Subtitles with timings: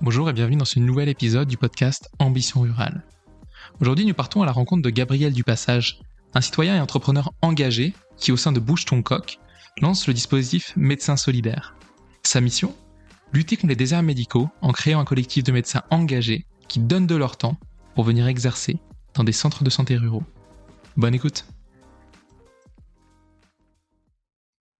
[0.00, 3.02] Bonjour et bienvenue dans ce nouvel épisode du podcast Ambition Rurale.
[3.80, 5.98] Aujourd'hui, nous partons à la rencontre de Gabriel Dupassage,
[6.34, 9.02] un citoyen et entrepreneur engagé qui, au sein de Bouge ton
[9.82, 11.74] lance le dispositif Médecins Solidaires.
[12.22, 12.76] Sa mission
[13.32, 17.16] Lutter contre les déserts médicaux en créant un collectif de médecins engagés qui donnent de
[17.16, 17.56] leur temps
[17.96, 18.78] pour venir exercer
[19.14, 20.22] dans des centres de santé ruraux.
[20.96, 21.44] Bonne écoute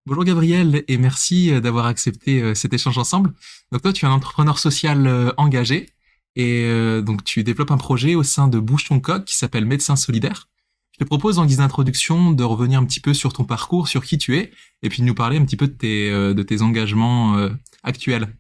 [0.08, 3.34] Bonjour Gabriel et merci euh, d'avoir accepté euh, cet échange ensemble.
[3.70, 5.90] Donc toi tu es un entrepreneur social euh, engagé
[6.34, 6.66] et
[7.02, 10.48] donc tu développes un projet au sein de Bouche ton coq qui s'appelle Médecins Solidaires.
[10.92, 14.04] Je te propose en guise d'introduction de revenir un petit peu sur ton parcours, sur
[14.04, 14.52] qui tu es
[14.82, 17.36] et puis de nous parler un petit peu de tes, de tes engagements
[17.82, 18.36] actuels.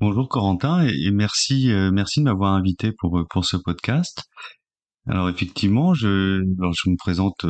[0.00, 4.24] Bonjour Corentin et merci merci de m'avoir invité pour pour ce podcast.
[5.06, 7.46] Alors effectivement, je je me présente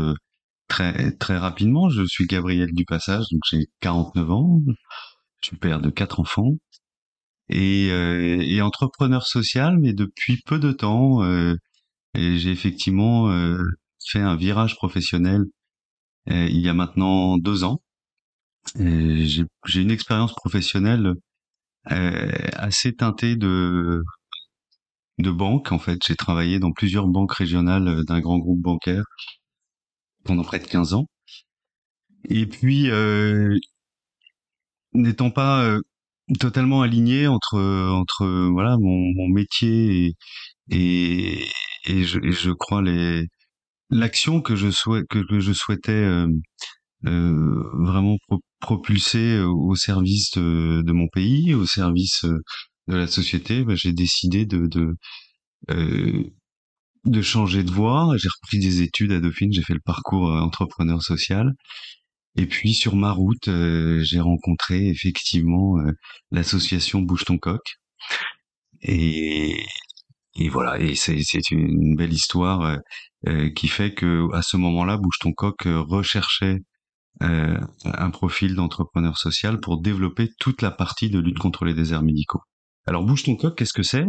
[0.68, 4.60] Très, très rapidement, je suis Gabriel Dupassage, donc j'ai 49 ans,
[5.42, 6.52] je suis père de quatre enfants
[7.48, 11.54] et, euh, et entrepreneur social, mais depuis peu de temps, euh,
[12.14, 13.62] j'ai effectivement euh,
[14.06, 15.44] fait un virage professionnel
[16.30, 17.82] euh, il y a maintenant deux ans.
[18.76, 21.14] J'ai une expérience professionnelle
[21.92, 24.02] euh, assez teintée de
[25.18, 25.98] de banque en fait.
[26.06, 29.04] J'ai travaillé dans plusieurs banques régionales d'un grand groupe bancaire
[30.28, 31.08] pendant près de 15 ans.
[32.28, 33.58] Et puis, euh,
[34.94, 35.80] n'étant pas euh,
[36.40, 37.58] totalement aligné entre
[37.92, 40.14] entre voilà mon, mon métier et
[40.70, 41.44] et,
[41.86, 43.26] et, je, je, crois les
[43.90, 46.28] l'action que je souhait que je souhaitais euh,
[47.06, 48.18] euh vraiment
[48.60, 52.24] propulser au service de, de, mon pays, au service
[52.88, 54.96] de la société, bah, j'ai décidé de, de
[55.70, 56.24] euh,
[57.08, 58.14] de changer de voie.
[58.16, 61.52] J'ai repris des études à Dauphine, j'ai fait le parcours euh, entrepreneur social.
[62.36, 65.92] Et puis sur ma route, euh, j'ai rencontré effectivement euh,
[66.30, 67.60] l'association Bouge ton coq.
[68.82, 69.64] Et,
[70.36, 72.78] et voilà, et c'est une belle histoire
[73.56, 76.58] qui fait que à ce moment-là, Bouge ton coq recherchait
[77.20, 82.40] un profil d'entrepreneur social pour développer toute la partie de lutte contre les déserts médicaux.
[82.86, 84.06] Alors Bouge ton coq, qu'est-ce que c'est?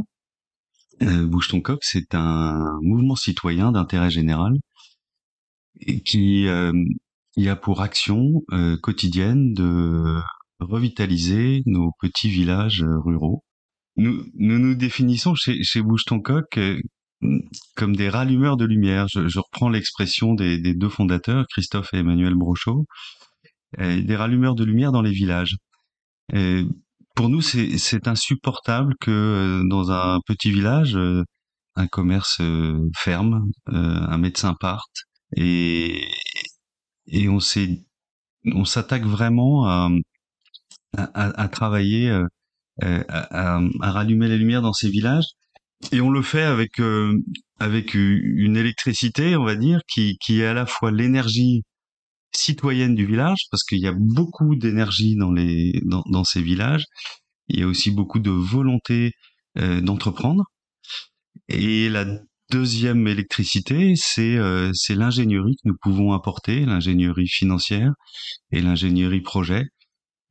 [1.01, 4.53] Euh, Bouge ton coq, c'est un mouvement citoyen d'intérêt général
[6.05, 6.73] qui, euh,
[7.45, 10.19] a pour action euh, quotidienne de
[10.59, 13.43] revitaliser nos petits villages ruraux.
[13.95, 16.59] Nous nous, définissons chez, chez Bouge ton coq
[17.75, 19.07] comme des rallumeurs de lumière.
[19.07, 22.85] Je, reprends l'expression des, deux fondateurs, Christophe et Emmanuel Brochot,
[23.77, 25.55] des rallumeurs de lumière dans les villages
[27.19, 31.25] pour nous, c'est insupportable que euh, dans un petit village, euh,
[31.75, 35.03] un commerce euh, ferme, un médecin parte,
[35.35, 36.07] et,
[37.27, 37.41] on
[38.63, 39.67] s'attaque vraiment
[40.95, 42.09] à, travailler,
[42.81, 45.27] à, rallumer les lumières dans ces villages,
[45.91, 46.79] et on le fait avec
[47.95, 51.63] une électricité, on va dire, qui est à la fois l'énergie
[52.33, 56.85] citoyenne du village, parce qu'il y a beaucoup d'énergie dans les dans, dans, ces villages.
[57.47, 59.13] Il y a aussi beaucoup de volonté
[59.57, 60.45] euh, d'entreprendre.
[61.47, 62.05] Et la
[62.51, 67.93] deuxième électricité, c'est euh, l'ingénierie que nous pouvons apporter, l'ingénierie financière
[68.51, 69.65] et l'ingénierie projet.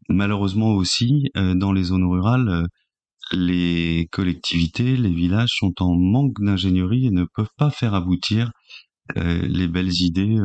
[0.08, 2.66] Malheureusement aussi, euh, dans les zones rurales,
[3.32, 8.50] les collectivités, les villages sont en manque d'ingénierie et ne peuvent pas faire aboutir
[9.16, 10.36] les belles idées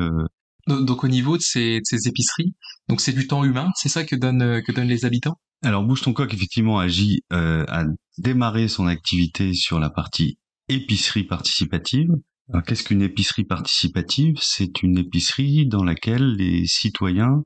[0.67, 2.53] donc au niveau de ces, épiceries,
[2.87, 5.39] donc c'est du temps humain, c'est ça que donnent que donnent les habitants?
[5.63, 7.85] Alors Bouge ton coq effectivement agit euh, a
[8.17, 10.37] démarré son activité sur la partie
[10.67, 12.09] épicerie participative.
[12.49, 14.35] Alors qu'est-ce qu'une épicerie participative?
[14.41, 17.43] C'est une épicerie dans laquelle les citoyens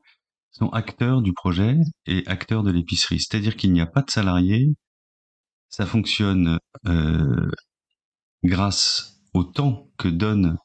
[0.52, 1.76] sont acteurs du projet
[2.08, 3.20] et acteurs de l'épicerie.
[3.20, 4.74] C'est-à-dire qu'il n'y a pas de salariés.
[5.70, 6.58] Ça fonctionne
[6.88, 7.52] euh,
[8.44, 10.58] grâce au temps que donnent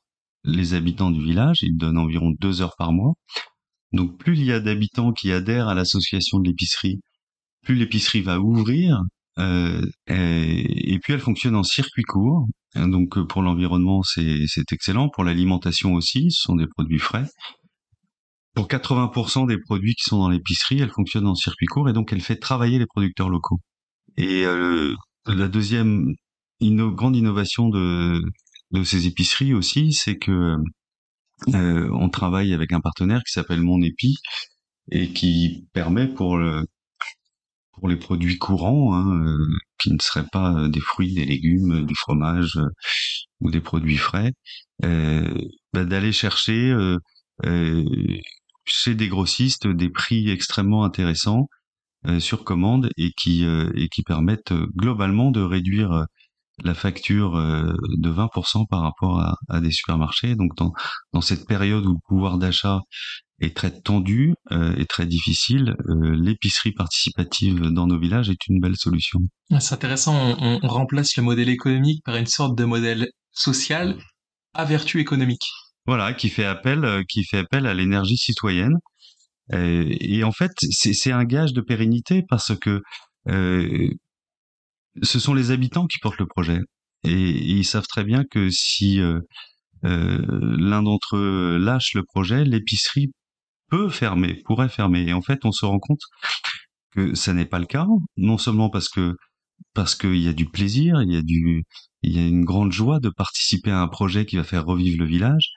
[0.45, 3.15] les habitants du village, ils donnent environ deux heures par mois.
[3.93, 7.01] Donc plus il y a d'habitants qui adhèrent à l'association de l'épicerie,
[7.63, 9.03] plus l'épicerie va ouvrir,
[9.39, 12.47] euh, et, puis elle fonctionne en circuit court.
[12.75, 17.27] Donc pour l'environnement c'est excellent, pour l'alimentation aussi, ce sont des produits frais.
[18.55, 22.13] Pour 80% des produits qui sont dans l'épicerie, elle fonctionne en circuit court et donc
[22.13, 23.59] elle fait travailler les producteurs locaux.
[24.17, 24.95] Et euh,
[25.27, 26.13] la deuxième
[26.61, 28.23] grande innovation de,
[28.73, 30.57] de ces épiceries aussi, c'est que
[31.55, 34.17] euh, on travaille avec un partenaire qui s'appelle Mon Épi
[34.91, 36.67] et qui permet pour le,
[37.73, 39.47] pour les produits courants, hein, euh,
[39.79, 42.59] qui ne seraient pas euh, des fruits, des légumes, du fromage
[43.41, 44.33] ou des produits frais,
[44.83, 46.75] bah, d'aller chercher
[48.65, 51.49] chez des grossistes des prix extrêmement intéressants
[52.19, 53.45] sur commande et qui
[54.07, 56.07] permettent globalement de réduire
[56.63, 60.35] la facture de 20% par rapport à, à, des supermarchés.
[60.35, 60.73] Donc dans,
[61.13, 62.81] dans cette période où le pouvoir d'achat
[63.43, 68.61] est très tendu euh, et très difficile, euh, l'épicerie participative dans nos villages est une
[68.61, 69.21] belle solution.
[69.51, 73.99] Ah, c'est intéressant, on, on, remplace le modèle économique par une sorte de modèle social
[74.55, 75.43] à vertu économique.
[75.87, 78.77] Voilà, qui fait appel, euh, qui fait appel à l'énergie citoyenne.
[79.53, 82.81] Et, et, en fait, c'est un gage de pérennité parce que
[83.29, 83.89] euh,
[85.03, 86.61] ce sont les habitants qui portent le projet.
[87.05, 89.21] Et, ils savent très bien que si euh,
[89.83, 93.13] l'un d'entre eux lâche le projet, l'épicerie
[93.69, 95.09] peut fermer, pourrait fermer.
[95.09, 96.03] Et en fait, on se rend compte
[96.93, 97.87] que ça n'est pas le cas,
[98.17, 99.17] non seulement parce que
[99.75, 101.65] parce qu'il y a du plaisir, il y a du,
[102.03, 104.99] il y a une grande joie de participer à un projet qui va faire revivre
[104.99, 105.53] le village,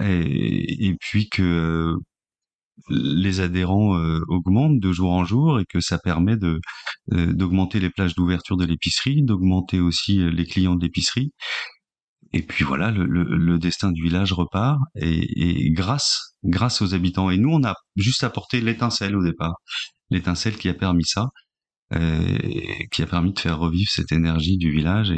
[0.00, 1.94] et, et puis que
[2.88, 6.60] les adhérents euh, augmentent de jour en jour et que ça permet de
[7.12, 11.32] euh, d'augmenter les plages d'ouverture de l'épicerie, d'augmenter aussi euh, les clients de l'épicerie
[12.32, 17.30] et puis voilà, le, destin du village repart et, grâce grâce aux habitants.
[17.30, 19.54] Et nous, on a juste apporté l'étincelle au départ,
[20.10, 21.28] l'étincelle qui a permis ça,
[21.92, 25.12] qui a permis de faire revivre cette énergie du village.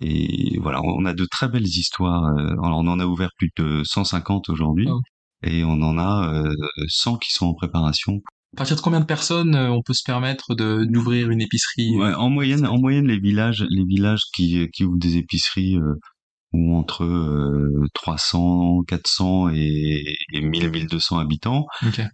[0.00, 2.24] Et, voilà, on a de très belles histoires.
[2.24, 4.86] Euh, on en a ouvert plus de 150 aujourd'hui.
[4.90, 5.00] Oh.
[5.44, 6.54] Et on en a euh,
[6.88, 8.20] 100 qui sont en préparation
[8.54, 12.14] à partir de combien de personnes euh, on peut se permettre d'ouvrir une épicerie ouais,
[12.14, 15.98] En moyenne, en moyenne, les villages, les villages qui qui ouvrent des épiceries euh,
[16.52, 17.04] ou entre
[17.94, 21.66] 300, euh, 400 et, et 1000, 1200 habitants.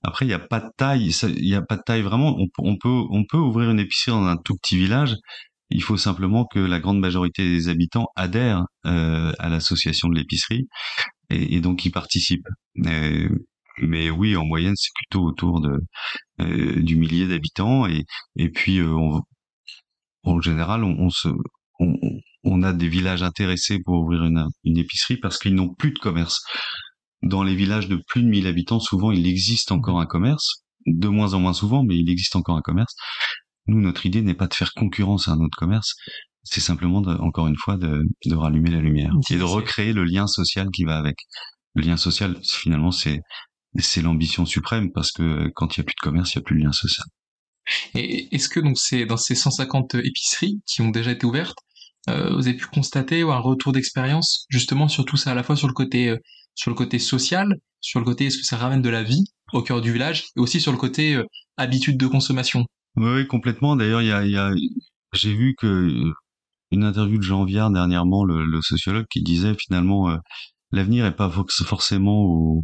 [0.03, 2.39] Après, il n'y a pas de taille, il n'y a pas de taille vraiment.
[2.59, 5.17] On, peut, on peut ouvrir une épicerie dans un tout petit village.
[5.71, 10.69] Il faut simplement que la grande majorité des habitants adhèrent euh, à l'association de l'épicerie
[11.31, 12.49] et, et, donc ils participent.
[12.77, 15.79] mais oui, en moyenne, c'est plutôt autour de
[16.41, 18.05] euh, du millier d'habitants et
[18.37, 19.23] et puis on,
[20.25, 25.75] en général, on a des villages intéressés pour ouvrir une, une épicerie parce qu'ils n'ont
[25.75, 26.43] plus de commerce.
[27.23, 31.09] Dans les villages de plus de 1000 habitants, souvent, il existe encore un commerce, de
[31.09, 32.95] moins en moins souvent, mais il existe encore un commerce.
[33.71, 35.95] Nous, notre idée n'est pas de faire concurrence à un autre commerce,
[36.43, 40.27] c'est simplement, encore une fois, de, de rallumer la lumière et de recréer le lien
[40.27, 41.17] social qui va avec.
[41.75, 43.21] Le lien social, finalement, c'est
[43.79, 46.43] c'est l'ambition suprême parce que quand il y a plus de commerce, il y a
[46.43, 47.07] plus de lien social.
[47.95, 51.59] Et est-ce que donc c'est dans ces 150 épiceries qui ont déjà été ouvertes,
[52.09, 55.45] euh, vous avez pu constater ou un retour d'expérience justement sur tout ça, à la
[55.45, 56.17] fois sur le côté euh,
[56.55, 59.63] sur le côté social, sur le côté est-ce que ça ramène de la vie au
[59.63, 61.25] cœur du village, et aussi sur le côté euh,
[61.57, 62.67] habitude de consommation?
[62.97, 63.77] Oui, complètement.
[63.77, 64.53] D'ailleurs, il y a,
[65.13, 66.13] j'ai vu que
[66.71, 70.17] une interview de Jean Viard dernièrement, le, sociologue, qui disait finalement
[70.73, 71.31] l'avenir est pas
[71.65, 72.23] forcément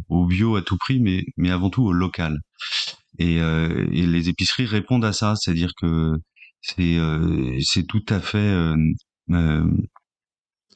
[0.09, 0.99] au, bio à tout prix,
[1.37, 2.39] mais avant tout au local.
[3.19, 6.13] Et, et les épiceries répondent à ça, c'est-à-dire que
[6.61, 8.77] c'est tout à fait
[9.31, 9.63] euh,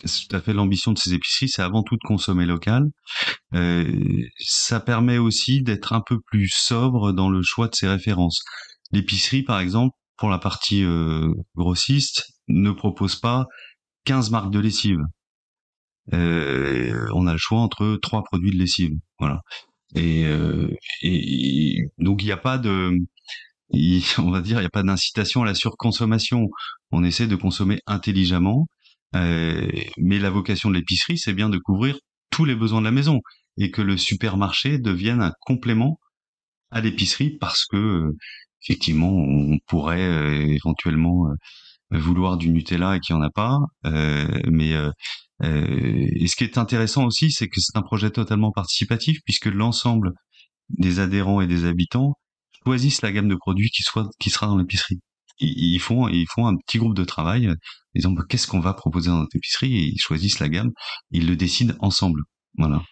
[0.03, 2.89] c'est tout à fait l'ambition de ces épiceries, c'est avant tout de consommer local.
[3.53, 3.85] Euh,
[4.39, 8.41] ça permet aussi d'être un peu plus sobre dans le choix de ses références.
[8.91, 13.45] L'épicerie, par exemple, pour la partie euh, grossiste, ne propose pas
[14.05, 14.99] 15 marques de lessive.
[16.13, 19.41] Euh, on a le choix entre trois produits de lessive, voilà.
[19.95, 20.67] Et, euh,
[21.99, 22.97] donc il n'y a pas de,
[24.17, 26.49] on va dire, il n'y a pas d'incitation à la surconsommation.
[26.91, 28.67] On essaie de consommer intelligemment,
[29.15, 31.97] euh, mais la vocation de l'épicerie, c'est bien de couvrir
[32.29, 33.19] tous les besoins de la maison
[33.57, 35.99] et que le supermarché devienne un complément
[36.71, 38.11] à l'épicerie parce que
[38.63, 41.27] effectivement, on pourrait euh, éventuellement
[41.91, 44.73] vouloir du Nutella et qu'il n'y en a pas, mais
[45.43, 50.13] et ce qui est intéressant aussi, c'est que c'est un projet totalement participatif puisque l'ensemble
[50.69, 52.13] des adhérents et des habitants
[52.63, 54.99] choisissent la gamme de produits qui soit qui sera dans l'épicerie.
[55.39, 57.55] Ils, font ils font un petit groupe de travail, euh,
[57.95, 60.71] ils disant bah, qu'est-ce qu'on va proposer dans notre épicerie et ils choisissent la gamme,
[61.09, 62.21] ils le décident ensemble.
[62.57, 62.83] Voilà.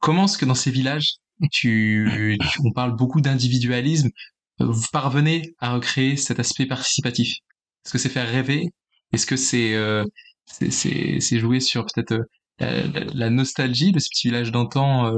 [0.00, 1.14] Comment est-ce que dans ces villages,
[1.52, 4.10] tu, on parle beaucoup d'individualisme, euh,
[4.58, 7.38] vous parvenez à recréer cet aspect participatif
[7.84, 8.68] Est-ce que c'est faire rêver?
[9.12, 10.04] Est-ce que c'est euh,
[10.46, 12.20] c'est jouer sur peut-être
[12.58, 15.12] la, nostalgie de ce petit village d'antan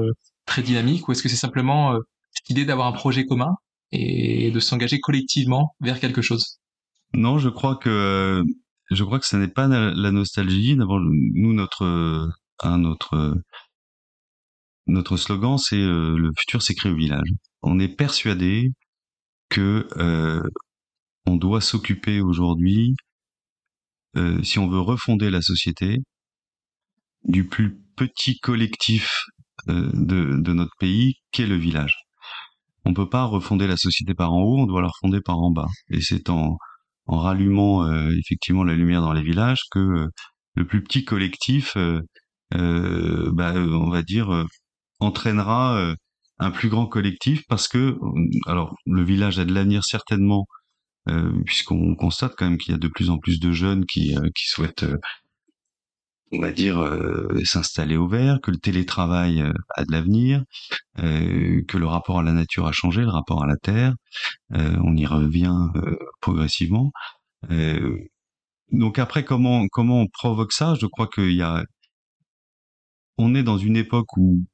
[0.46, 1.94] très dynamique ou est-ce que c'est simplement
[2.48, 3.54] l'idée d'avoir un projet commun
[3.92, 6.60] et de s'engager collectivement vers quelque chose?
[7.12, 8.42] Non, je crois que
[8.90, 10.76] je crois que ce n'est pas la nostalgie.
[10.76, 11.84] Nous notre
[14.86, 17.28] notre slogan, c'est euh, le futur s'écrit au village.
[17.62, 18.72] On est persuadé
[19.48, 20.42] que euh,
[21.26, 22.96] on doit s'occuper aujourd'hui,
[24.16, 25.98] euh, si on veut refonder la société,
[27.24, 29.24] du plus petit collectif
[29.66, 31.96] de, de notre pays qu'est le village.
[32.84, 35.50] on peut pas refonder la société par en haut, on doit la refonder par en
[35.50, 35.68] bas.
[35.90, 36.56] Et c'est en,
[37.06, 40.08] en rallumant euh, effectivement la lumière dans les villages que euh,
[40.54, 44.46] le plus petit collectif, euh, bah, on va dire,
[45.00, 45.94] entraînera
[46.38, 47.98] un plus grand collectif parce que,
[48.46, 50.46] alors, le village a de l'avenir certainement,
[51.44, 54.46] puisqu'on constate quand même qu'il y a de plus en plus de jeunes qui, qui
[54.46, 54.84] souhaitent
[56.32, 60.42] on va dire, euh, s'installer au vert, que le télétravail euh, a de l'avenir,
[60.98, 63.94] euh, que le rapport à la nature a changé, le rapport à la terre.
[64.50, 65.54] on y revient
[66.20, 66.92] progressivement.
[68.72, 70.74] donc après, comment comment on provoque ça?
[70.80, 71.64] Je crois qu'il y a,
[73.18, 74.44] on est dans une époque où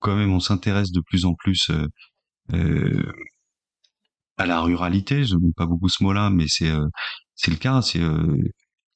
[0.00, 1.70] quand même on s'intéresse de plus en plus
[4.36, 5.24] à la ruralité.
[5.24, 6.72] Je n'aime pas beaucoup ce mot-là, mais c'est
[7.34, 7.82] c'est le cas.
[7.82, 8.00] C'est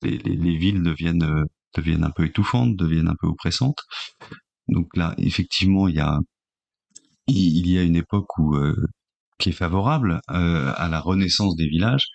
[0.02, 1.44] les, les, villes deviennent euh,
[1.76, 3.80] deviennent un peu étouffantes, deviennent un peu oppressantes.
[4.68, 6.18] Donc là, effectivement, il y a
[7.28, 8.76] il y a une époque où euh,
[9.38, 12.06] qui est favorable euh, à la renaissance des villages.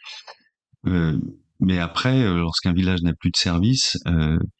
[1.59, 3.97] mais après, lorsqu'un village n'a plus de service,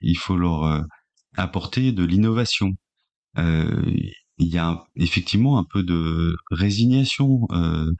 [0.02, 0.86] il faut leur
[1.36, 2.72] apporter de l'innovation.
[3.38, 7.48] Il y a effectivement un peu de résignation.
[7.52, 7.92] Euh,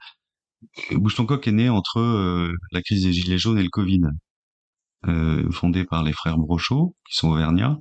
[0.92, 4.00] Bouche ton coq est né entre la crise des gilets jaunes et le Covid
[5.08, 7.78] euh, fondé par les frères Brochot, qui sont auvergnats.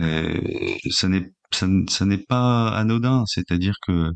[0.00, 0.40] Euh,
[0.90, 4.12] ça n'est pas anodin, c'est-à-dire que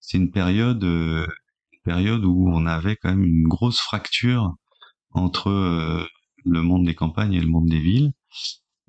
[0.00, 1.26] c'est une période euh,
[1.84, 4.54] période où on avait quand même une grosse fracture
[5.12, 6.06] entre euh,
[6.44, 8.12] le monde des campagnes et le monde des villes,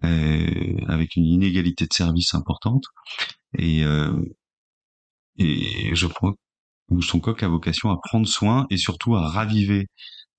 [0.01, 2.85] avec une inégalité de services importante.
[3.57, 3.83] Et,
[5.37, 6.33] et je crois
[6.89, 9.87] que son coq a vocation à prendre soin et surtout à raviver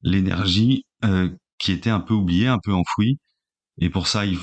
[0.03, 3.19] l'énergie euh, qui était un peu oublié, un peu enfoui.
[3.79, 4.39] Et pour ça, il,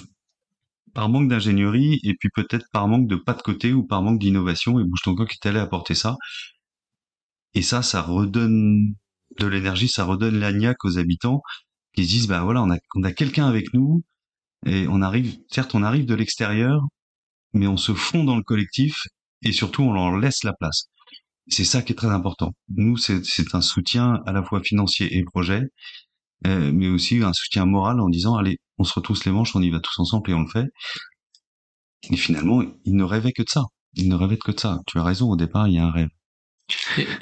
[0.94, 4.20] par manque d'ingénierie et puis peut-être par manque de pas de côté ou par manque
[4.20, 6.18] d'innovation, et Bouge ton qui est allé apporter ça.
[7.54, 8.96] Et ça, ça redonne
[9.40, 11.42] de l'énergie, ça redonne l'agnac aux habitants
[11.96, 14.04] qui se disent, bah voilà, on a, on a quelqu'un avec nous
[14.66, 16.82] et on arrive, certes, on arrive de l'extérieur,
[17.54, 19.04] mais on se fond dans le collectif
[19.42, 20.86] et surtout, on leur laisse la place.
[21.48, 22.54] C'est ça qui est très important.
[22.70, 25.64] Nous, c'est un soutien à la fois financier et projet,
[26.46, 29.62] euh, mais aussi un soutien moral en disant allez, on se retrousse les manches, on
[29.62, 30.68] y va tous ensemble et on le fait.
[32.12, 33.64] Et finalement, il ne rêvait que de ça.
[33.96, 34.78] Il ne rêvait que de ça.
[34.88, 36.10] Tu as raison, au départ, il y a un rêve.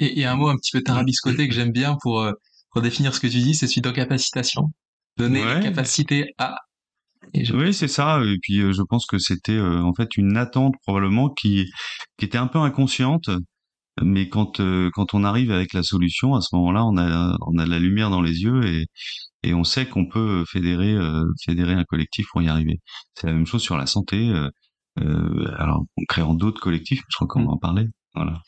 [0.00, 2.32] Et il y a un mot un petit peu tarabiscoté que j'aime bien pour, euh,
[2.70, 4.70] pour définir ce que tu dis, c'est celui d'encapacitation.
[5.16, 6.56] Donner la capacité à.
[7.34, 8.20] Oui, c'est ça.
[8.24, 11.66] Et puis, euh, je pense que c'était en fait une attente probablement qui,
[12.18, 13.30] qui était un peu inconsciente
[14.02, 17.58] mais quand euh, quand on arrive avec la solution, à ce moment-là, on a on
[17.58, 18.86] a de la lumière dans les yeux et
[19.44, 22.80] et on sait qu'on peut fédérer euh, fédérer un collectif pour y arriver.
[23.14, 24.28] C'est la même chose sur la santé.
[24.30, 24.48] Euh,
[25.00, 27.86] euh alors en créant d'autres collectifs, je crois qu'on va en parler.
[28.14, 28.40] Voilà.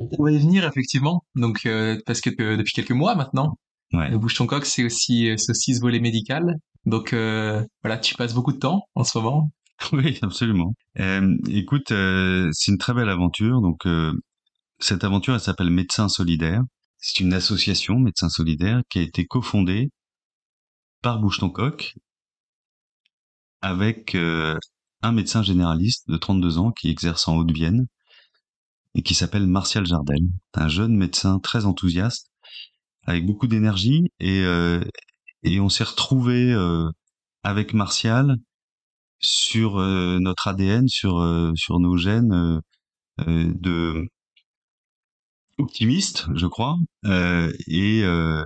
[0.00, 1.24] On va y venir effectivement.
[1.34, 1.68] Donc
[2.06, 3.58] parce que depuis quelques mois maintenant,
[3.92, 4.16] ouais.
[4.16, 6.56] Bouge ton coq, c'est aussi c'est aussi ce volet médical.
[6.86, 9.50] Donc voilà, tu passes beaucoup de temps en ce moment.
[9.92, 10.74] Oui, absolument.
[11.48, 13.60] écoute, c'est une très belle aventure.
[13.60, 13.86] Donc
[14.80, 16.62] cette aventure, elle s'appelle Médecins Solidaires.
[16.98, 19.90] C'est une association, Médecins Solidaires, qui a été cofondée
[21.02, 21.94] par Bouche ton coq
[23.60, 24.56] avec euh,
[25.02, 27.86] un médecin généraliste de 32 ans qui exerce en Haute-Vienne
[28.94, 30.22] et qui s'appelle Martial Jardel,
[30.54, 32.30] un jeune médecin très enthousiaste
[33.08, 34.84] avec beaucoup d'énergie et, euh,
[35.42, 36.88] et on s'est retrouvé euh,
[37.42, 38.36] avec Martial
[39.20, 41.20] sur notre ADN, sur
[41.56, 42.60] sur nos gènes
[43.26, 44.08] de
[45.58, 48.42] optimiste, je crois, euh, et euh,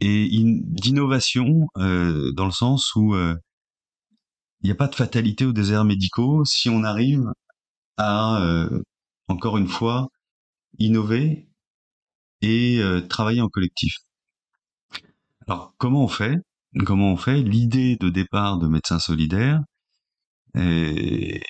[0.00, 3.34] et d'innovation euh, dans le sens où euh,
[4.62, 7.24] il n'y a pas de fatalité aux déserts médicaux si on arrive
[7.96, 8.82] à euh,
[9.28, 10.08] encore une fois
[10.78, 11.48] innover
[12.42, 13.94] et travailler en collectif.
[15.46, 16.36] Alors comment on fait
[16.84, 19.60] Comment on fait L'idée de départ de Médecins Solidaires
[20.54, 21.42] et,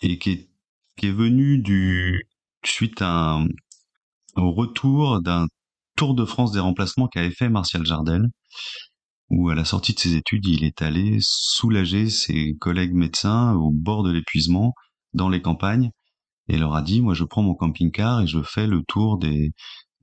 [0.00, 0.50] et qui est,
[0.96, 2.22] qui est venue du
[2.64, 3.40] suite à
[4.36, 5.46] au retour d'un
[5.96, 8.26] Tour de France des remplacements qu'avait fait Martial Jardel,
[9.30, 13.70] où à la sortie de ses études, il est allé soulager ses collègues médecins au
[13.72, 14.74] bord de l'épuisement
[15.14, 15.90] dans les campagnes
[16.48, 19.52] et leur a dit, moi je prends mon camping-car et je fais le tour des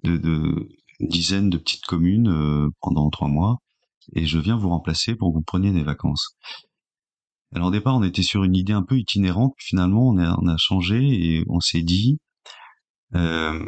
[0.04, 0.70] de, de
[1.00, 3.58] dizaines de petites communes euh, pendant trois mois
[4.14, 6.36] et je viens vous remplacer pour que vous preniez des vacances.
[7.56, 10.48] Alors au départ, on était sur une idée un peu itinérante, finalement on a, on
[10.48, 12.18] a changé et on s'est dit,
[13.16, 13.64] euh,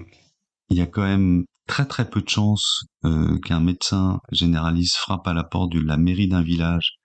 [0.70, 5.27] il y a quand même très très peu de chances euh, qu'un médecin généraliste frappe
[5.27, 6.96] à la porte de la mairie d'un village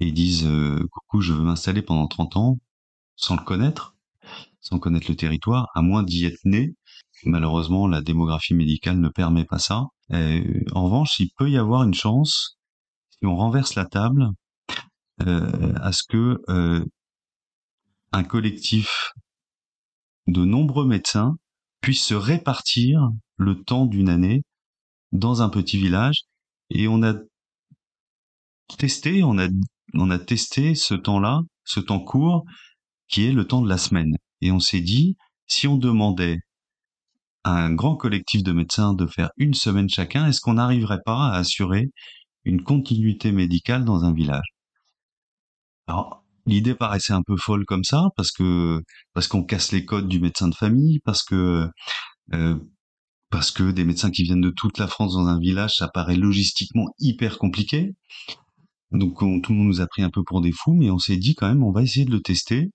[0.00, 2.58] et dise euh, coucou je veux m'installer pendant 30 ans
[3.16, 3.96] sans le connaître
[4.60, 6.74] sans connaître le territoire, à moins d'y être né.
[7.24, 9.86] Malheureusement, la démographie médicale ne permet pas ça.
[10.10, 12.58] en revanche, il peut y avoir une chance,
[13.10, 14.28] si on renverse la table,
[15.26, 16.84] euh, à ce que euh,
[18.12, 19.12] un collectif
[20.28, 21.36] de nombreux médecins
[21.80, 23.00] puisse se répartir
[23.36, 24.42] le temps d'une année
[25.10, 26.22] dans un petit village
[26.70, 27.14] et on a
[28.76, 29.48] testé, on a,
[29.94, 32.44] on a testé ce temps-là, ce temps court,
[33.08, 34.14] qui est le temps de la semaine.
[34.40, 36.38] Et on s'est dit, si on demandait
[37.44, 41.36] un grand collectif de médecins de faire une semaine chacun, est-ce qu'on n'arriverait pas à
[41.36, 41.90] assurer
[42.44, 44.54] une continuité médicale dans un village?
[45.86, 48.82] Alors, l'idée paraissait un peu folle comme ça, parce que
[49.14, 51.68] parce qu'on casse les codes du médecin de famille, parce que
[52.34, 52.56] euh,
[53.30, 56.16] parce que des médecins qui viennent de toute la France dans un village, ça paraît
[56.16, 57.94] logistiquement hyper compliqué.
[58.92, 61.16] Donc tout le monde nous a pris un peu pour des fous, mais on s'est
[61.16, 62.70] dit quand même, on va essayer de le tester.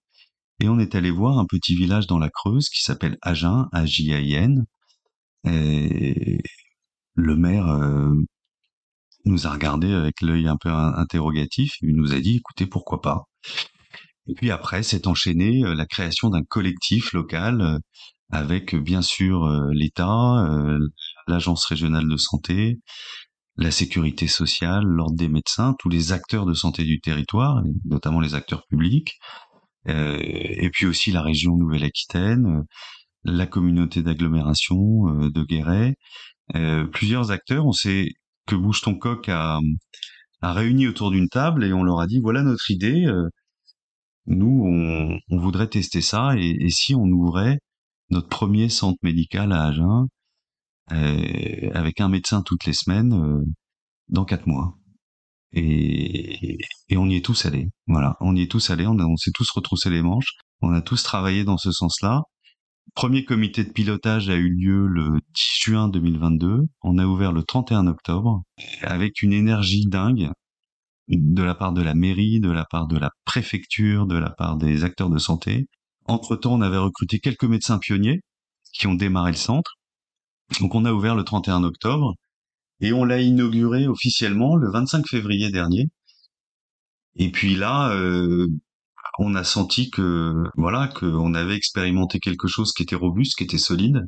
[0.64, 4.64] Et on est allé voir un petit village dans la Creuse qui s'appelle Agen, A-J-A-I-N.
[5.44, 6.42] Et
[7.16, 8.14] le maire euh,
[9.26, 11.74] nous a regardé avec l'œil un peu interrogatif.
[11.82, 13.26] Il nous a dit, écoutez, pourquoi pas?
[14.28, 17.80] Et puis après, s'est enchaîné euh, la création d'un collectif local euh,
[18.32, 20.48] avec bien sûr l'État,
[21.28, 22.80] l'Agence régionale de santé,
[23.58, 28.34] la sécurité sociale, l'ordre des médecins, tous les acteurs de santé du territoire, notamment les
[28.34, 29.20] acteurs publics,
[29.86, 32.64] et puis aussi la région Nouvelle-Aquitaine, euh,
[33.24, 35.96] la communauté d'agglomération euh, de Guéret,
[36.92, 37.66] plusieurs acteurs.
[37.66, 38.08] On sait
[38.48, 39.60] que Bouge ton coq a,
[40.42, 43.06] a réuni autour d'une table et on leur a dit voilà notre idée.
[44.28, 47.60] nous, on, voudrait tester ça et, si on ouvrait
[48.10, 50.08] notre premier centre médical à Agen
[50.92, 53.44] euh, avec un médecin toutes les semaines euh,
[54.10, 54.76] dans quatre mois.
[55.54, 56.58] Et,
[56.96, 57.68] on y est tous allés.
[57.88, 58.88] Voilà, on y est tous allés.
[58.88, 60.34] On, on s'est tous retroussé les manches.
[60.62, 62.22] On a tous travaillé dans ce sens-là.
[62.96, 66.62] Premier comité de pilotage a eu lieu le 10 juin 2022.
[66.84, 68.44] On a ouvert le 31 octobre
[68.84, 70.30] avec une énergie dingue
[71.08, 74.58] de la part de la mairie, de la part de la préfecture, de la part
[74.58, 75.68] des acteurs de santé.
[76.06, 78.22] Entre-temps, on avait recruté quelques médecins pionniers
[78.74, 79.76] qui ont démarré le centre.
[80.60, 82.14] Donc on a ouvert le 31 octobre
[82.84, 85.90] et on l'a inauguré officiellement le 25 février dernier.
[87.16, 88.48] Et puis là, euh,
[89.20, 93.58] on a senti que voilà qu'on avait expérimenté quelque chose qui était robuste, qui était
[93.58, 94.02] solide,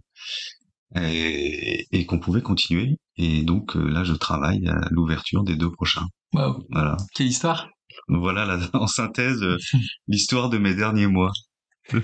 [0.93, 2.97] et, qu'on pouvait continuer.
[3.15, 6.07] Et donc euh, là, je travaille à l'ouverture des deux prochains.
[6.33, 6.97] Voilà.
[7.13, 7.69] Quelle histoire
[8.09, 9.57] Voilà, en synthèse, euh,
[10.07, 11.31] l'histoire de mes derniers mois.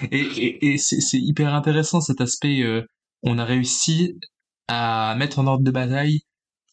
[0.10, 2.64] et, c'est hyper intéressant cet aspect.
[3.24, 4.14] on a réussi
[4.70, 6.22] à mettre en ordre de bataille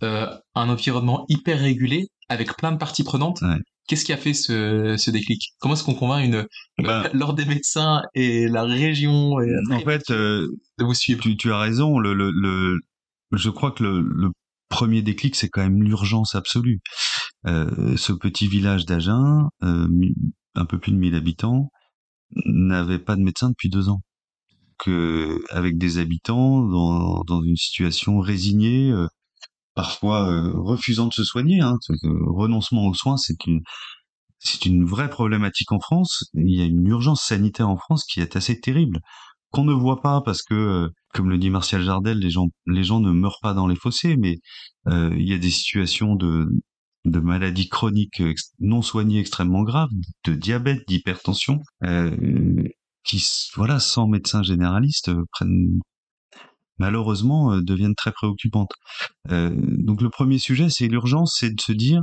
[0.03, 3.43] un environnement hyper régulé avec plein de parties prenantes.
[3.89, 5.55] Qu'est-ce qui a fait ce, ce déclic?
[5.61, 10.11] Comment est-ce qu'on convainc une ben, l'ordre des médecins et la région et En fait,
[10.11, 10.47] euh,
[10.79, 11.23] de vous suivre?
[11.23, 11.99] Tu, tu as raison.
[11.99, 12.79] Le, le, le,
[13.33, 14.29] je crois que le, le
[14.69, 16.81] premier déclic, c'est quand même l'urgence absolue.
[17.47, 19.89] Euh, ce petit village d'Agen, euh,
[20.55, 21.71] un peu plus de 1000 habitants,
[22.45, 24.03] n'avait pas de médecin depuis deux ans
[24.79, 29.09] que avec des habitants dans, dans une situation résignée, euh,
[29.79, 31.61] parfois euh, refusant de se soigner.
[31.61, 33.61] Hein, renoncement aux soins, c'est une
[34.41, 36.25] c'est une vraie problématique en France.
[36.35, 38.99] Il y a une urgence sanitaire en France qui est assez terrible,
[39.53, 42.83] qu'on ne voit pas parce que, euh, comme le dit Martial Jardel, les gens, les
[42.83, 44.39] gens ne meurent pas dans les fossés, mais
[44.89, 46.49] euh, il y a des situations de,
[47.05, 48.21] de maladies chroniques
[48.59, 49.91] non soignées extrêmement graves,
[50.25, 51.61] de diabète, d'hypertension,
[53.05, 55.79] qui, voilà, sans médecin généraliste, prennent
[56.79, 58.73] malheureusement euh, deviennent très préoccupantes.
[59.31, 62.03] Euh, donc le premier sujet, c'est l'urgence, c'est de se dire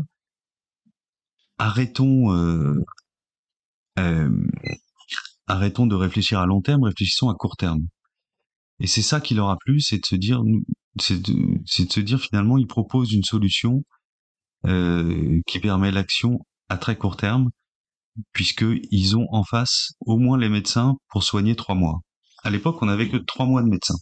[1.58, 2.76] arrêtons,
[5.48, 7.80] arrêtons de réfléchir à long terme, réfléchissons à court terme.
[8.80, 10.42] Et c'est ça qui leur a plu, c'est de se dire,
[11.00, 13.84] c'est de, se dire finalement, ils proposent une solution
[14.66, 17.52] qui permet l'action à très court terme
[18.34, 22.02] puisqu'ils ont en face au moins les médecins pour soigner trois mois.
[22.44, 23.98] À l'époque, on n'avait que trois mois de médecins,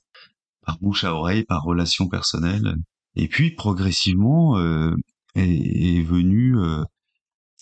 [0.66, 2.76] par bouche à oreille, par relation personnelle.
[3.16, 4.96] Et puis, progressivement, euh,
[5.36, 6.84] est, est venue euh,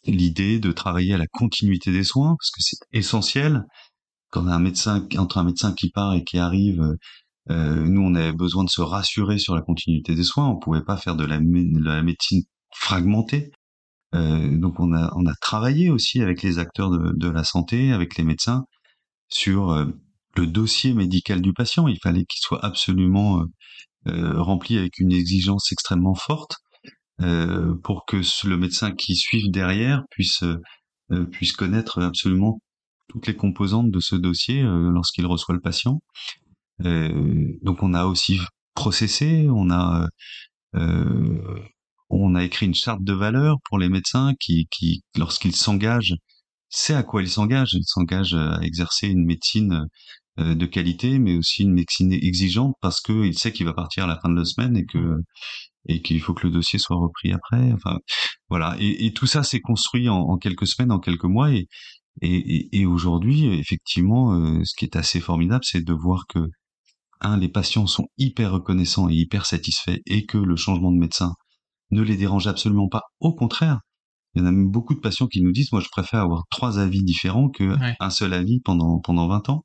[0.06, 3.64] l'idée de travailler à la continuité des soins, parce que c'est essentiel.
[4.30, 6.96] Quand un médecin, entre un médecin qui part et qui arrive,
[7.50, 10.48] euh, nous, on avait besoin de se rassurer sur la continuité des soins.
[10.48, 13.52] On pouvait pas faire de la, de la médecine fragmentée.
[14.14, 17.92] Euh, donc on a, on a travaillé aussi avec les acteurs de, de la santé,
[17.94, 18.66] avec les médecins,
[19.30, 19.86] sur euh,
[20.36, 21.88] le dossier médical du patient.
[21.88, 23.44] Il fallait qu'il soit absolument
[24.08, 26.56] euh, rempli avec une exigence extrêmement forte
[27.84, 28.18] pour que
[28.48, 30.44] le médecin qui suive derrière puisse
[31.32, 32.60] puisse connaître absolument
[33.10, 36.02] toutes les composantes de ce dossier lorsqu'il reçoit le patient.
[36.80, 38.40] donc on a aussi
[38.74, 40.08] processé, on a
[42.12, 46.16] on a écrit une charte de valeurs pour les médecins qui, qui lorsqu'ils s'engagent,
[46.70, 47.74] c'est à quoi ils s'engagent.
[47.74, 49.86] Ils s'engagent à exercer une médecine euh,
[50.42, 54.20] de qualité, mais aussi une médecine exigeante parce qu'il sait qu'il va partir à la
[54.20, 55.18] fin de la semaine et que
[55.88, 57.72] et qu'il faut que le dossier soit repris après.
[57.74, 57.98] Enfin,
[58.50, 58.76] voilà.
[58.80, 61.52] Et, et tout ça s'est construit en, en, quelques semaines, en quelques mois.
[61.52, 61.68] Et,
[62.22, 66.40] et, et aujourd'hui, effectivement, euh, ce qui est assez formidable, c'est de voir que
[67.22, 71.34] un, les patients sont hyper reconnaissants et hyper satisfaits, et que le changement de médecin
[71.92, 73.04] ne les dérange absolument pas.
[73.20, 73.80] Au contraire,
[74.34, 76.44] il y en a même beaucoup de patients qui nous disent, moi, je préfère avoir
[76.50, 79.64] trois avis différents que un seul avis pendant pendant 20 ans.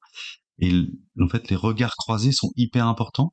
[0.59, 0.73] Et
[1.21, 3.33] en fait, les regards croisés sont hyper importants.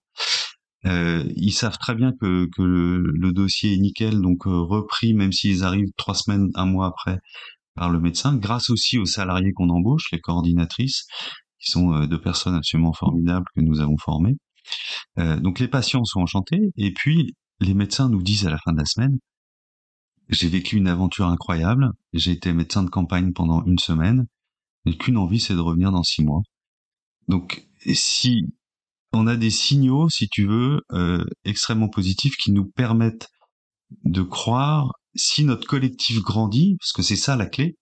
[0.86, 5.63] Euh, ils savent très bien que, le, dossier est nickel, donc euh, repris, même s'ils
[5.63, 7.19] arrivent trois semaines, un mois après,
[7.75, 11.05] par le médecin, grâce aussi aux salariés qu'on embauche, les coordinatrices,
[11.59, 14.36] qui sont euh, deux personnes absolument formidables que nous avons formées.
[15.17, 18.79] Donc les patients sont enchantés, et puis les médecins nous disent à la fin de
[18.79, 19.17] la semaine,
[20.29, 24.25] j'ai vécu une aventure incroyable, j'ai été médecin de campagne pendant une semaine,
[24.86, 26.41] et qu'une envie c'est de revenir dans six mois.
[27.27, 28.45] Donc, si
[29.13, 33.29] on a des signaux, si tu veux, euh, extrêmement positifs qui nous permettent
[34.03, 37.77] de croire, si notre collectif grandit, parce que c'est ça la clé,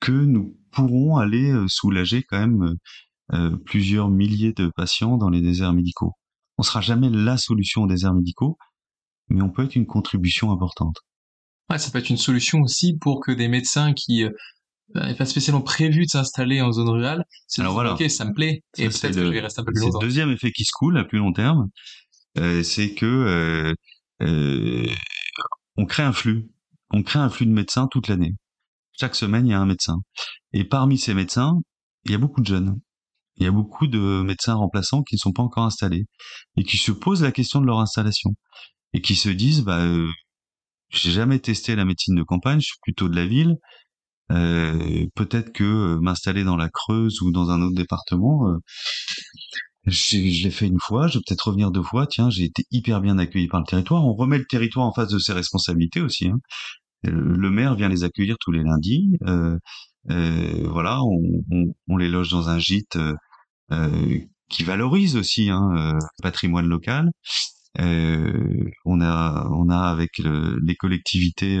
[0.00, 2.76] que nous pourrons aller euh, soulager quand même
[3.32, 6.12] euh, plusieurs milliers de patients dans les déserts médicaux.
[6.58, 8.56] On sera jamais la solution aux déserts médicaux,
[9.28, 10.96] mais on peut être une contribution importante.
[11.68, 14.24] Ouais, ça peut être une solution aussi pour que des médecins qui
[14.94, 17.24] n'est pas spécialement prévu de s'installer en zone rurale.
[17.46, 17.94] C'est Alors voilà.
[17.94, 18.62] Ok, ça me plaît.
[18.76, 19.98] Et peut-être que je vais rester un peu plus longtemps.
[19.98, 21.68] C'est le deuxième effet qui se coule à plus long terme.
[22.38, 23.74] Euh, c'est que euh,
[24.22, 24.86] euh,
[25.76, 26.48] on crée un flux.
[26.90, 28.32] On crée un flux de médecins toute l'année.
[28.98, 29.96] Chaque semaine, il y a un médecin.
[30.52, 31.54] Et parmi ces médecins,
[32.04, 32.78] il y a beaucoup de jeunes.
[33.36, 36.04] Il y a beaucoup de médecins remplaçants qui ne sont pas encore installés
[36.56, 38.34] et qui se posent la question de leur installation
[38.92, 40.08] et qui se disent bah euh,
[40.90, 43.56] j'ai jamais testé la médecine de campagne, je suis plutôt de la ville.
[44.30, 48.58] Euh, peut-être que euh, m'installer dans la Creuse ou dans un autre département, euh,
[49.86, 52.06] je l'ai fait une fois, je vais peut-être revenir deux fois.
[52.06, 54.04] Tiens, j'ai été hyper bien accueilli par le territoire.
[54.06, 56.28] On remet le territoire en face de ses responsabilités aussi.
[56.28, 56.38] Hein.
[57.02, 59.16] Le maire vient les accueillir tous les lundis.
[59.26, 59.58] Euh,
[60.68, 62.98] voilà, on, on, on, les loge dans un gîte
[64.48, 67.10] qui valorise aussi hein, le patrimoine local.
[67.78, 71.60] on a, on a avec le, les collectivités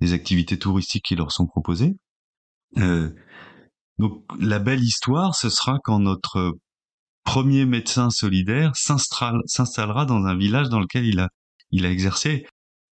[0.00, 1.96] des activités touristiques qui leur sont proposées.
[2.76, 3.10] Euh,
[3.98, 6.54] donc la belle histoire, ce sera quand notre
[7.24, 11.28] premier médecin solidaire s'installera dans un village dans lequel il a,
[11.70, 12.46] il a exercé.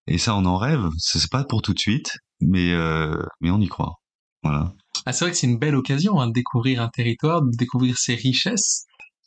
[0.07, 0.88] Et ça, on en rêve.
[0.99, 3.95] C'est pas pour tout de suite, mais, euh, mais on y croit.
[4.42, 4.75] Voilà.
[5.05, 7.99] Ah, c'est vrai que c'est une belle occasion hein, de découvrir un territoire, de découvrir
[7.99, 8.85] ses richesses.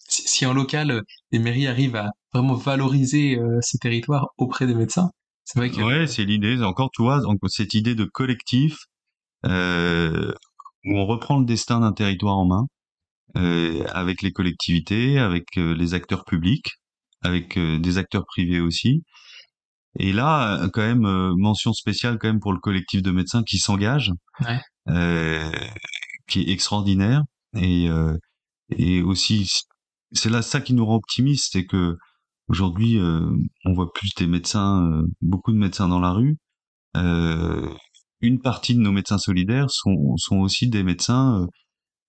[0.08, 5.10] Si, en local, les mairies arrivent à vraiment valoriser euh, ces territoires auprès des médecins,
[5.52, 5.82] c'est vrai que...
[5.82, 6.62] Ouais, c'est l'idée.
[6.62, 8.78] Encore, tu vois, donc, cette idée de collectif
[9.48, 10.32] euh,
[10.86, 12.66] où on reprend le destin d'un territoire en main
[13.36, 16.68] euh, avec les collectivités, avec euh, les acteurs publics,
[17.24, 19.02] avec euh, des acteurs privés aussi.
[19.98, 24.12] Et là, quand même, mention spéciale quand même pour le collectif de médecins qui s'engage,
[24.42, 25.52] ouais.
[26.28, 27.24] qui est extraordinaire.
[27.58, 27.88] Et,
[28.78, 29.50] et aussi,
[30.12, 31.98] c'est là ça qui nous rend optimistes, c'est que
[32.50, 33.30] Aujourd'hui, euh,
[33.66, 36.38] on voit plus des médecins, euh, beaucoup de médecins dans la rue.
[36.98, 37.70] Euh,
[38.22, 41.48] une partie de nos médecins solidaires sont, sont aussi des médecins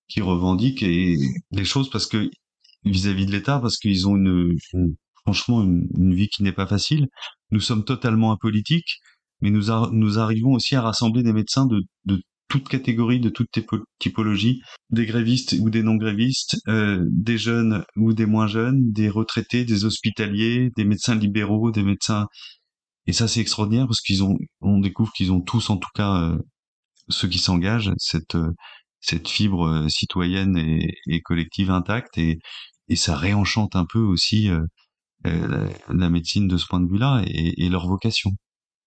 [0.09, 1.16] qui revendiquent et,
[1.53, 2.31] des choses parce que
[2.85, 4.57] vis-à-vis de l'État, parce qu'ils ont une,
[5.24, 7.09] franchement une, vie qui n'est pas facile.
[7.50, 8.98] Nous sommes totalement apolitiques,
[9.42, 13.48] mais nous, nous arrivons aussi à rassembler des médecins de, de toute catégorie, de toute
[13.98, 14.60] typologie,
[14.90, 19.84] des grévistes ou des non-grévistes, euh, des jeunes ou des moins jeunes, des retraités, des
[19.84, 22.26] hospitaliers, des médecins libéraux, des médecins.
[23.06, 26.22] Et ça, c'est extraordinaire parce qu'ils ont, on découvre qu'ils ont tous, en tout cas,
[26.22, 26.38] euh,
[27.08, 28.52] ceux qui s'engagent, cette euh,
[29.26, 32.38] fibre euh, citoyenne et, collective intacte et,
[32.88, 34.48] et ça réenchante un peu aussi
[35.24, 38.32] la, la, médecine de ce point de vue-là et leur vocation.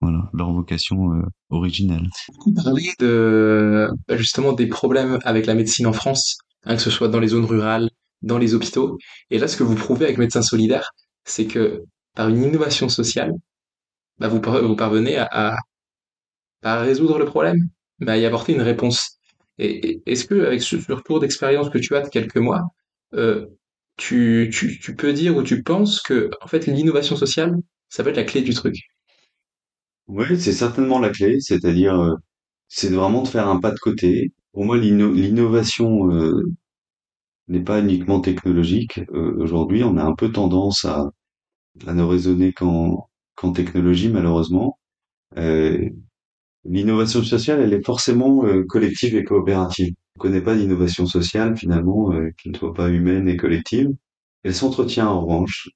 [0.01, 2.09] Voilà, leur vocation euh, originelle.
[2.45, 6.91] Vous parlez de, bah, justement des problèmes avec la médecine en France, hein, que ce
[6.91, 7.89] soit dans les zones rurales,
[8.21, 8.97] dans les hôpitaux?
[9.29, 10.91] Et là, ce que vous prouvez avec Médecins Solidaires,
[11.23, 11.83] c'est que
[12.15, 13.31] par une innovation sociale,
[14.19, 15.57] bah, vous, parvenez à,
[16.63, 19.19] à, résoudre le problème, mais à y apporter une réponse.
[19.57, 22.61] Et, est-ce que, avec ce, retour d'expérience que tu as de quelques mois,
[23.13, 23.47] euh,
[23.97, 27.55] tu, tu, tu peux dire ou tu penses que, en fait, l'innovation sociale,
[27.89, 28.75] ça peut être la clé du truc?
[30.07, 32.15] Oui, c'est certainement la clé, c'est-à-dire, euh,
[32.69, 36.09] c'est vraiment de faire un pas de côté Pour moi, l'innovation
[37.47, 38.99] n'est pas uniquement technologique.
[39.13, 41.09] Aujourd'hui, on a un peu tendance à,
[41.87, 44.79] à ne raisonner qu'en qu'en technologie, malheureusement.
[46.65, 49.93] L'innovation sociale, elle est forcément collective et coopérative.
[50.15, 53.89] On ne connaît pas d'innovation sociale, finalement, qui ne soit pas humaine et collective.
[54.43, 55.69] Elle s'entretient en revanche,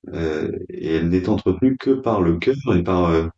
[0.70, 3.30] et elle n'est entretenue que par le cœur et par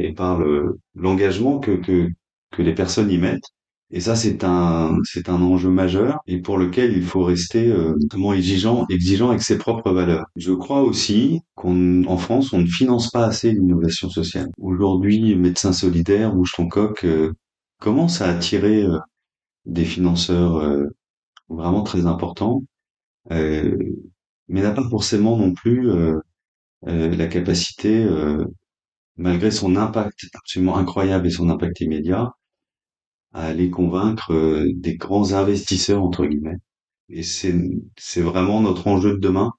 [0.00, 2.08] et par le l'engagement que, que
[2.52, 3.48] que les personnes y mettent.
[3.92, 7.94] Et ça, c'est un c'est un enjeu majeur et pour lequel il faut rester euh,
[8.34, 10.26] exigeant exigeant avec ses propres valeurs.
[10.36, 14.48] Je crois aussi qu'en France, on ne finance pas assez l'innovation sociale.
[14.58, 17.32] Aujourd'hui, Médecins solidaires, Bouge ton coq euh,
[17.80, 18.98] commence à attirer euh,
[19.66, 20.86] des financeurs euh,
[21.48, 22.62] vraiment très importants,
[23.30, 25.90] mais n'a pas forcément non plus
[26.82, 28.06] la capacité
[29.20, 32.32] malgré son impact absolument incroyable et son impact immédiat,
[33.32, 36.58] à aller convaincre euh, des grands investisseurs entre guillemets.
[37.08, 39.52] Et c'est vraiment notre enjeu de demain.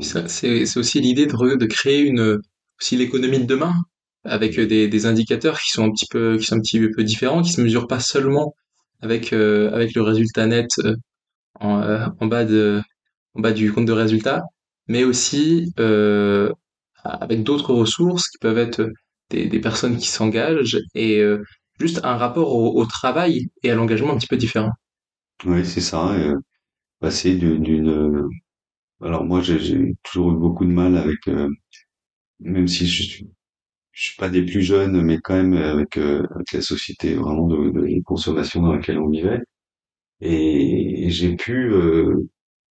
[0.00, 2.38] C'est aussi l'idée de, de créer une
[2.80, 3.74] aussi l'économie de demain
[4.24, 7.42] avec des, des indicateurs qui sont un petit peu qui sont un petit peu différents,
[7.42, 8.54] qui se mesurent pas seulement
[9.00, 10.94] avec euh, avec le résultat net euh,
[11.60, 12.82] en, en bas de
[13.34, 14.42] en bas du compte de résultat,
[14.88, 16.52] mais aussi euh,
[17.04, 18.90] avec d'autres ressources qui peuvent être
[19.30, 21.42] des, personnes qui s'engagent et euh,
[21.78, 24.72] juste un rapport au, travail et à l'engagement un petit peu différent.
[25.44, 26.12] Oui, c'est ça.
[26.14, 26.36] Euh,
[27.00, 27.88] passer d'une.
[27.88, 28.28] Euh,
[29.00, 31.18] alors moi, j'ai toujours eu beaucoup de mal avec,
[32.40, 33.28] même si je suis,
[33.92, 38.02] suis pas des plus jeunes, mais quand même avec, avec la société vraiment de, de,
[38.02, 39.40] consommation dans laquelle on vivait.
[40.20, 41.72] Et, j'ai pu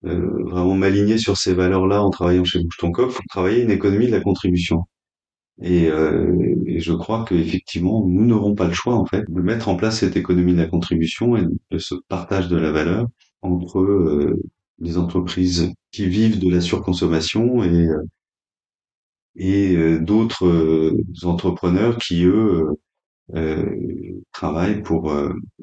[0.03, 4.07] vraiment m'aligner sur ces valeurs-là en travaillant chez Bouche ton Coq pour travailler une économie
[4.07, 4.85] de la contribution.
[5.63, 9.77] Euh, et, je crois qu'effectivement, nous n'aurons pas le choix en fait de mettre en
[9.77, 13.07] place cette économie de la contribution et de ce partage de la valeur
[13.43, 14.41] entre euh,
[14.79, 18.03] les entreprises qui vivent de la surconsommation et euh,
[19.37, 22.69] et d'autres entrepreneurs qui eux
[24.33, 25.13] travaillent pour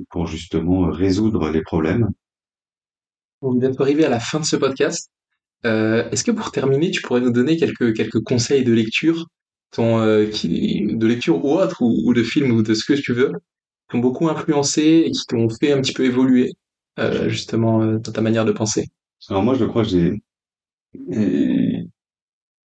[0.09, 2.09] pour justement résoudre les problèmes.
[3.41, 5.11] On vient d'arriver à la fin de ce podcast.
[5.63, 9.27] Est-ce que pour terminer, tu pourrais nous donner quelques quelques conseils de lecture
[9.79, 13.31] euh, qui, de lecture ou autre, ou, de film ou de ce que tu veux,
[13.89, 16.53] qui ont beaucoup influencé et qui t'ont fait un petit peu évoluer
[16.97, 18.87] euh, justement euh, dans ta manière de penser?
[19.29, 20.13] Alors moi, je crois que j'ai,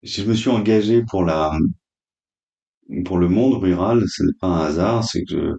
[0.05, 1.51] si je me suis engagé pour la,
[3.05, 5.57] pour le monde rural, ce n'est pas un hasard, c'est que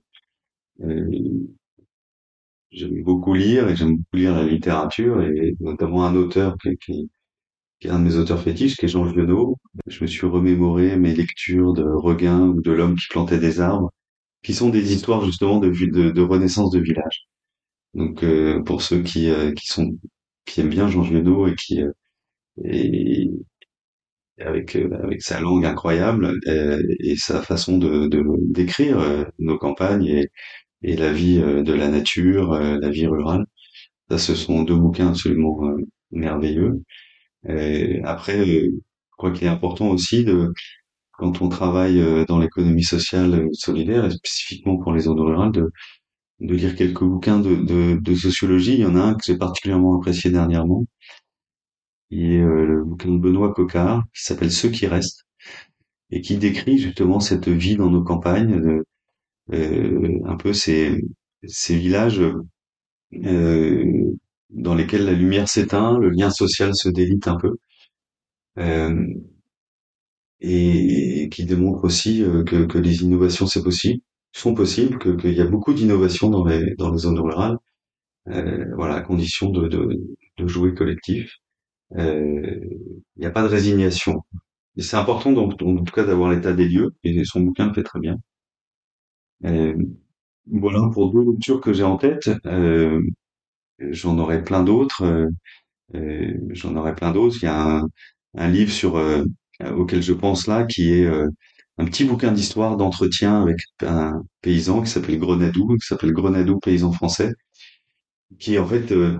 [2.72, 7.10] j'aime beaucoup lire et j'aime beaucoup lire la littérature et notamment un auteur qui,
[7.82, 9.58] qui est un de mes auteurs fétiches, qui est Jean Giono.
[9.88, 13.92] Je me suis remémoré mes lectures de Regain ou de L'homme qui plantait des arbres,
[14.44, 17.28] qui sont des histoires justement de, de, renaissance de village.
[17.96, 19.98] Donc euh, pour ceux qui, euh, qui sont
[20.46, 21.92] qui aiment bien Jean Giono et qui euh,
[22.66, 23.30] et
[24.40, 28.10] avec avec sa langue incroyable et, sa façon de
[28.52, 30.30] d'écrire nos campagnes et,
[30.84, 33.46] et la vie de la nature, la vie rurale.
[34.10, 35.60] Ça, ce sont deux bouquins absolument
[36.12, 36.84] merveilleux.
[37.48, 40.54] Et après, euh, je crois qu'il est important aussi de,
[41.14, 45.52] quand on travaille euh, dans l'économie sociale euh, solidaire, et spécifiquement pour les zones rurales,
[45.52, 45.72] de,
[46.42, 48.76] de lire quelques bouquins de, de, de, sociologie.
[48.76, 50.86] Il y en a un que j'ai particulièrement apprécié dernièrement,
[52.10, 55.26] qui est le bouquin de Benoît Coquart, qui s'appelle Ceux qui restent,
[56.12, 58.84] et qui décrit justement cette vie dans nos campagnes, euh,
[59.52, 61.02] un peu ces,
[61.70, 62.22] villages
[63.14, 63.86] euh,
[64.50, 67.56] dans lesquels la lumière s'éteint, le lien social se délite un peu,
[68.58, 69.06] euh,
[70.42, 74.02] et, qui démontre aussi euh, que, que les innovations c'est possible,
[74.34, 77.58] sont possibles, qu'il y a beaucoup d'innovations dans les dans les zones rurales,
[78.30, 79.90] euh, voilà, à condition de, de,
[80.38, 81.32] de jouer collectif.
[81.98, 82.60] Euh,
[83.18, 84.22] il n'y a pas de résignation.
[84.78, 87.74] Et c'est important donc en tout cas d'avoir l'état des lieux, et son bouquin le
[87.74, 88.18] fait très bien.
[89.46, 89.76] Euh,
[90.52, 92.30] voilà pour deux lectures que j'ai en tête.
[92.46, 93.02] Euh,
[93.80, 95.04] j'en aurais plein d'autres.
[95.06, 95.30] Euh,
[95.96, 97.38] euh, j'en aurais plein d'autres.
[97.42, 97.88] Il y a un,
[98.38, 99.26] un livre sur euh,
[99.76, 101.08] auquel je pense là, qui est
[101.78, 106.92] un petit bouquin d'histoire d'entretien avec un paysan qui s'appelle Grenadou, qui s'appelle Grenadou paysan
[106.94, 107.34] français,
[108.40, 109.18] qui est en fait euh,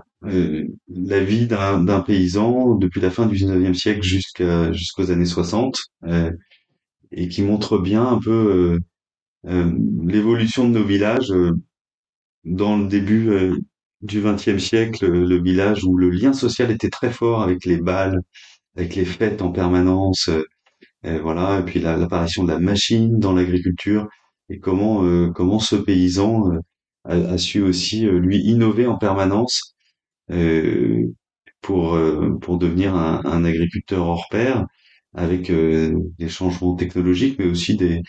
[0.88, 6.30] la vie d'un paysan depuis la fin du 19e siècle jusqu'aux années 60 euh,
[7.12, 8.80] et qui montre bien un peu euh,
[9.44, 11.32] l'évolution de nos villages
[12.44, 13.30] dans le début
[14.02, 18.20] du XXe siècle, le village où le lien social était très fort avec les balles,
[18.76, 20.44] avec les fêtes en permanence, euh,
[21.04, 24.08] et voilà, et puis l'apparition de la machine dans l'agriculture
[24.48, 26.50] et comment euh, comment ce paysan
[27.04, 29.74] a, su aussi lui innover en permanence
[31.60, 31.98] pour
[32.40, 34.66] pour devenir un, un, agriculteur hors pair
[35.14, 38.02] avec des changements technologiques, mais aussi des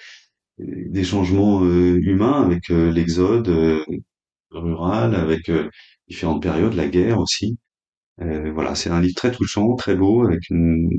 [0.60, 3.50] des changements humains avec l'exode
[4.52, 5.52] rural, avec
[6.08, 7.58] différentes périodes, la guerre aussi.
[8.20, 10.90] voilà, c'est un livre très touchant, très beau, avec une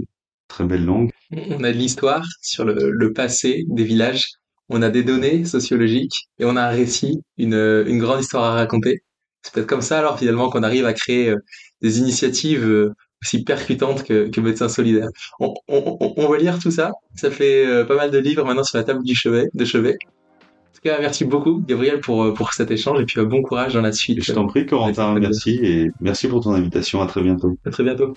[0.49, 1.11] très belle langue.
[1.33, 4.33] On a de l'histoire sur le, passé des villages,
[4.69, 8.55] on a des données sociologiques et on a un récit, une, une grande histoire à
[8.55, 9.03] raconter.
[9.43, 11.37] C'est peut-être comme ça alors finalement qu'on arrive à créer euh,
[11.83, 15.09] des initiatives euh, aussi percutantes que, que Médecins Solidaires.
[15.41, 16.93] On, on, va lire tout ça.
[17.15, 19.97] Ça fait euh, pas mal de livres maintenant sur la table du chevet, de chevet.
[20.03, 23.83] En tout cas, merci beaucoup Gabriel pour, pour cet échange et puis bon courage dans
[23.83, 24.23] la suite.
[24.23, 27.01] Je t'en prie Corentin, merci et merci pour ton invitation.
[27.01, 27.57] À très bientôt.
[27.65, 28.15] À très bientôt.